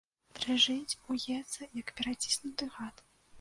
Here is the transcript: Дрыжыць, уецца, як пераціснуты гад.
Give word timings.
Дрыжыць, 0.37 0.97
уецца, 1.15 1.61
як 1.81 1.93
пераціснуты 2.01 2.71
гад. 2.81 3.05